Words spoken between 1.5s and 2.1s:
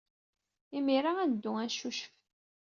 ad neccucef.